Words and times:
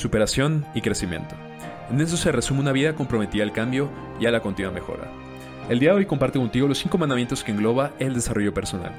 superación 0.00 0.64
y 0.74 0.80
crecimiento. 0.80 1.36
En 1.90 2.00
eso 2.00 2.16
se 2.16 2.32
resume 2.32 2.60
una 2.60 2.72
vida 2.72 2.94
comprometida 2.94 3.42
al 3.42 3.52
cambio 3.52 3.90
y 4.18 4.26
a 4.26 4.30
la 4.30 4.40
continua 4.40 4.72
mejora. 4.72 5.12
El 5.68 5.78
día 5.78 5.90
de 5.90 5.96
hoy 5.96 6.06
comparto 6.06 6.40
contigo 6.40 6.66
los 6.66 6.78
cinco 6.78 6.96
mandamientos 6.96 7.44
que 7.44 7.52
engloba 7.52 7.92
el 7.98 8.14
desarrollo 8.14 8.54
personal. 8.54 8.92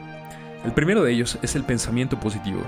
El 0.64 0.74
primero 0.74 1.04
de 1.04 1.12
ellos 1.12 1.40
es 1.42 1.56
el 1.56 1.64
pensamiento 1.64 2.20
positivo. 2.20 2.62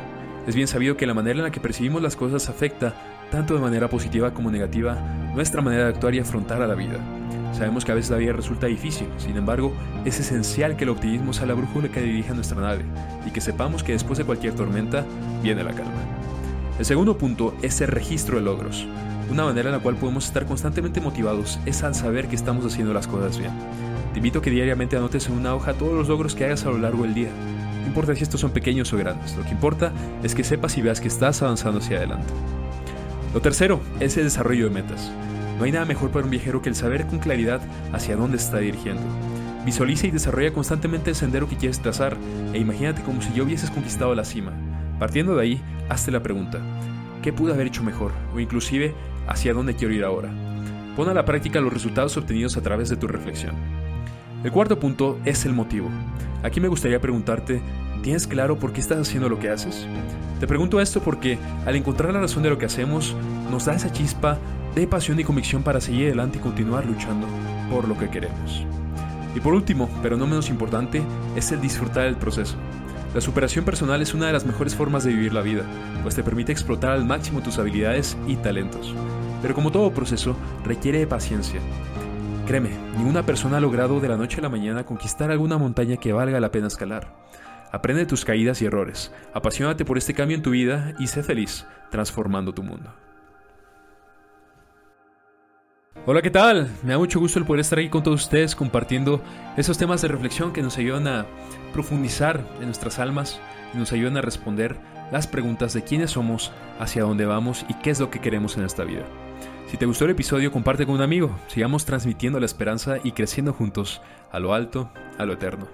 Es 0.47 0.55
bien 0.55 0.67
sabido 0.67 0.97
que 0.97 1.05
la 1.05 1.13
manera 1.13 1.37
en 1.37 1.43
la 1.43 1.51
que 1.51 1.59
percibimos 1.59 2.01
las 2.01 2.15
cosas 2.15 2.49
afecta, 2.49 2.95
tanto 3.31 3.53
de 3.53 3.61
manera 3.61 3.87
positiva 3.87 4.33
como 4.33 4.49
negativa, 4.49 4.97
nuestra 5.35 5.61
manera 5.61 5.83
de 5.83 5.89
actuar 5.89 6.15
y 6.15 6.19
afrontar 6.19 6.61
a 6.61 6.67
la 6.67 6.75
vida. 6.75 6.97
Sabemos 7.53 7.85
que 7.85 7.91
a 7.91 7.95
veces 7.95 8.09
la 8.09 8.17
vida 8.17 8.33
resulta 8.33 8.65
difícil, 8.65 9.07
sin 9.17 9.37
embargo, 9.37 9.71
es 10.05 10.19
esencial 10.19 10.75
que 10.75 10.85
el 10.85 10.89
optimismo 10.89 11.33
sea 11.33 11.45
la 11.45 11.53
brújula 11.53 11.89
que 11.89 12.01
dirija 12.01 12.33
nuestra 12.33 12.59
nave 12.59 12.83
y 13.27 13.29
que 13.31 13.41
sepamos 13.41 13.83
que 13.83 13.91
después 13.91 14.17
de 14.17 14.25
cualquier 14.25 14.55
tormenta 14.55 15.05
viene 15.43 15.63
la 15.63 15.73
calma. 15.73 16.22
El 16.79 16.85
segundo 16.85 17.19
punto 17.19 17.53
es 17.61 17.81
el 17.81 17.87
registro 17.87 18.37
de 18.37 18.43
logros. 18.43 18.87
Una 19.29 19.45
manera 19.45 19.69
en 19.69 19.75
la 19.75 19.81
cual 19.81 19.95
podemos 19.95 20.25
estar 20.25 20.45
constantemente 20.47 21.01
motivados 21.01 21.59
es 21.67 21.83
al 21.83 21.93
saber 21.93 22.27
que 22.27 22.35
estamos 22.35 22.65
haciendo 22.65 22.93
las 22.93 23.07
cosas 23.07 23.37
bien. 23.37 23.51
Te 24.11 24.17
invito 24.19 24.39
a 24.39 24.41
que 24.41 24.49
diariamente 24.49 24.97
anotes 24.97 25.27
en 25.27 25.33
una 25.33 25.53
hoja 25.53 25.75
todos 25.75 25.93
los 25.93 26.07
logros 26.07 26.33
que 26.33 26.45
hagas 26.45 26.65
a 26.65 26.71
lo 26.71 26.79
largo 26.79 27.03
del 27.03 27.13
día. 27.13 27.29
No 27.81 27.87
importa 27.87 28.15
si 28.15 28.23
estos 28.23 28.41
son 28.41 28.51
pequeños 28.51 28.91
o 28.91 28.97
grandes, 28.97 29.35
lo 29.35 29.43
que 29.43 29.51
importa 29.51 29.91
es 30.23 30.33
que 30.33 30.43
sepas 30.43 30.75
y 30.77 30.81
veas 30.81 30.99
que 30.99 31.09
estás 31.09 31.43
avanzando 31.43 31.79
hacia 31.79 31.97
adelante. 31.97 32.33
Lo 33.35 33.41
tercero 33.41 33.79
es 33.99 34.17
el 34.17 34.23
desarrollo 34.23 34.65
de 34.65 34.73
metas. 34.73 35.11
No 35.59 35.65
hay 35.65 35.71
nada 35.71 35.85
mejor 35.85 36.09
para 36.09 36.25
un 36.25 36.31
viajero 36.31 36.63
que 36.63 36.69
el 36.69 36.75
saber 36.75 37.05
con 37.05 37.19
claridad 37.19 37.61
hacia 37.91 38.15
dónde 38.15 38.37
está 38.37 38.57
dirigiendo. 38.57 39.03
Visualiza 39.63 40.07
y 40.07 40.11
desarrolla 40.11 40.53
constantemente 40.53 41.11
el 41.11 41.15
sendero 41.15 41.47
que 41.47 41.55
quieres 41.57 41.81
trazar 41.81 42.17
e 42.51 42.57
imagínate 42.57 43.03
como 43.03 43.21
si 43.21 43.31
ya 43.33 43.43
hubieses 43.43 43.69
conquistado 43.69 44.15
la 44.15 44.25
cima. 44.25 44.53
Partiendo 45.03 45.35
de 45.35 45.41
ahí, 45.41 45.61
hazte 45.89 46.11
la 46.11 46.23
pregunta, 46.23 46.59
¿qué 47.21 47.33
pude 47.33 47.51
haber 47.51 47.67
hecho 47.67 47.83
mejor? 47.83 48.13
O 48.33 48.39
inclusive, 48.39 48.95
¿hacia 49.27 49.53
dónde 49.53 49.75
quiero 49.75 49.93
ir 49.93 50.05
ahora? 50.05 50.29
Pon 50.95 51.09
a 51.09 51.13
la 51.13 51.25
práctica 51.25 51.59
los 51.59 51.73
resultados 51.73 52.15
obtenidos 52.15 52.55
a 52.55 52.61
través 52.61 52.87
de 52.87 52.95
tu 52.95 53.05
reflexión. 53.09 53.53
El 54.45 54.51
cuarto 54.53 54.79
punto 54.79 55.19
es 55.25 55.45
el 55.45 55.51
motivo. 55.51 55.89
Aquí 56.41 56.61
me 56.61 56.69
gustaría 56.69 57.01
preguntarte, 57.01 57.61
¿tienes 58.01 58.27
claro 58.27 58.57
por 58.57 58.71
qué 58.71 58.79
estás 58.79 58.97
haciendo 58.97 59.27
lo 59.27 59.39
que 59.39 59.49
haces? 59.49 59.85
Te 60.39 60.47
pregunto 60.47 60.79
esto 60.79 61.01
porque 61.01 61.37
al 61.65 61.75
encontrar 61.75 62.13
la 62.13 62.21
razón 62.21 62.41
de 62.41 62.51
lo 62.51 62.57
que 62.57 62.67
hacemos, 62.67 63.13
nos 63.51 63.65
da 63.65 63.73
esa 63.73 63.91
chispa 63.91 64.37
de 64.73 64.87
pasión 64.87 65.19
y 65.19 65.25
convicción 65.25 65.63
para 65.63 65.81
seguir 65.81 66.05
adelante 66.05 66.37
y 66.37 66.41
continuar 66.41 66.85
luchando 66.85 67.27
por 67.69 67.89
lo 67.89 67.97
que 67.97 68.09
queremos. 68.09 68.65
Y 69.35 69.41
por 69.41 69.53
último, 69.53 69.89
pero 70.01 70.15
no 70.15 70.27
menos 70.27 70.49
importante, 70.49 71.01
es 71.35 71.51
el 71.51 71.59
disfrutar 71.59 72.05
del 72.05 72.15
proceso. 72.15 72.55
La 73.13 73.21
superación 73.21 73.63
personal 73.63 74.01
es 74.01 74.15
una 74.15 74.25
de 74.25 74.33
las 74.33 74.45
mejores 74.45 74.75
formas 74.75 75.03
de 75.03 75.11
vivir 75.11 75.33
la 75.33 75.41
vida, 75.41 75.63
pues 76.01 76.15
te 76.15 76.23
permite 76.23 76.51
explotar 76.51 76.91
al 76.91 77.05
máximo 77.05 77.43
tus 77.43 77.59
habilidades 77.59 78.17
y 78.27 78.37
talentos. 78.37 78.95
Pero 79.41 79.53
como 79.53 79.71
todo 79.71 79.93
proceso, 79.93 80.35
requiere 80.63 80.97
de 80.97 81.05
paciencia. 81.05 81.59
Créeme, 82.47 82.71
ninguna 82.97 83.23
persona 83.23 83.57
ha 83.57 83.61
logrado 83.61 83.99
de 83.99 84.07
la 84.07 84.17
noche 84.17 84.39
a 84.39 84.41
la 84.41 84.49
mañana 84.49 84.85
conquistar 84.85 85.29
alguna 85.29 85.59
montaña 85.59 85.97
que 85.97 86.11
valga 86.11 86.39
la 86.39 86.49
pena 86.49 86.67
escalar. 86.67 87.13
Aprende 87.71 88.07
tus 88.07 88.25
caídas 88.25 88.61
y 88.63 88.65
errores, 88.65 89.11
apasionate 89.33 89.85
por 89.85 89.99
este 89.99 90.15
cambio 90.15 90.35
en 90.35 90.43
tu 90.43 90.49
vida 90.49 90.93
y 90.97 91.05
sé 91.05 91.21
feliz 91.21 91.67
transformando 91.91 92.51
tu 92.53 92.63
mundo. 92.63 92.93
Hola, 96.05 96.21
¿qué 96.21 96.31
tal? 96.31 96.69
Me 96.83 96.91
da 96.91 96.97
mucho 96.97 97.21
gusto 97.21 97.39
el 97.39 97.45
poder 97.45 97.61
estar 97.61 97.79
aquí 97.79 97.87
con 97.87 98.03
todos 98.03 98.23
ustedes 98.23 98.57
compartiendo 98.57 99.21
esos 99.55 99.77
temas 99.77 100.01
de 100.01 100.09
reflexión 100.09 100.51
que 100.51 100.61
nos 100.61 100.77
ayudan 100.77 101.07
a 101.07 101.25
profundizar 101.71 102.45
en 102.59 102.65
nuestras 102.65 102.99
almas 102.99 103.39
y 103.73 103.77
nos 103.77 103.93
ayudan 103.93 104.17
a 104.17 104.21
responder 104.21 104.75
las 105.13 105.27
preguntas 105.27 105.73
de 105.73 105.83
quiénes 105.83 106.11
somos, 106.11 106.51
hacia 106.77 107.03
dónde 107.03 107.25
vamos 107.25 107.65
y 107.69 107.75
qué 107.75 107.91
es 107.91 108.01
lo 108.01 108.09
que 108.09 108.19
queremos 108.19 108.57
en 108.57 108.65
esta 108.65 108.83
vida. 108.83 109.05
Si 109.67 109.77
te 109.77 109.85
gustó 109.85 110.03
el 110.03 110.11
episodio, 110.11 110.51
comparte 110.51 110.85
con 110.85 110.95
un 110.95 111.01
amigo. 111.01 111.39
Sigamos 111.47 111.85
transmitiendo 111.85 112.37
la 112.37 112.47
esperanza 112.47 112.97
y 113.01 113.13
creciendo 113.13 113.53
juntos 113.53 114.01
a 114.29 114.39
lo 114.39 114.53
alto, 114.53 114.91
a 115.17 115.25
lo 115.25 115.31
eterno. 115.31 115.69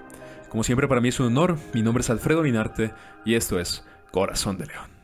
Como 0.50 0.64
siempre 0.64 0.88
para 0.88 1.02
mí 1.02 1.10
es 1.10 1.20
un 1.20 1.26
honor, 1.26 1.58
mi 1.74 1.82
nombre 1.82 2.02
es 2.02 2.10
Alfredo 2.12 2.44
Minarte 2.44 2.94
y 3.26 3.34
esto 3.34 3.60
es 3.60 3.84
Corazón 4.12 4.60
de 4.60 4.68
León. 4.68 4.99